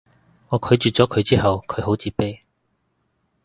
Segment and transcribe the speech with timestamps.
[0.49, 2.39] 我拒絕咗佢之後佢好自卑